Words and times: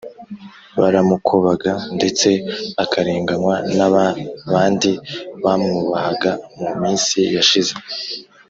Baramukobaga 0.79 1.71
ndetse 1.97 2.29
akarenganywa 2.83 3.55
na 3.77 3.87
ba 3.93 4.05
bandi 4.51 4.91
bamwubahaga 5.43 6.31
mu 6.61 6.71
minsi 6.81 7.17
yashije 7.35 7.73